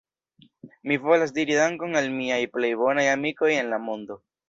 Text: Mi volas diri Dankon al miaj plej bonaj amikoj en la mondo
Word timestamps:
Mi 0.91 0.97
volas 1.03 1.35
diri 1.35 1.59
Dankon 1.61 2.01
al 2.01 2.11
miaj 2.17 2.43
plej 2.57 2.75
bonaj 2.83 3.07
amikoj 3.15 3.57
en 3.63 3.75
la 3.77 3.85
mondo 3.89 4.23